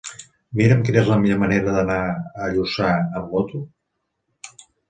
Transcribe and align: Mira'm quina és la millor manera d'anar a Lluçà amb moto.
Mira'm 0.59 0.79
quina 0.87 0.99
és 1.01 1.11
la 1.11 1.17
millor 1.25 1.39
manera 1.43 1.75
d'anar 1.77 1.99
a 2.09 2.49
Lluçà 2.57 2.91
amb 3.21 3.37
moto. 3.37 3.63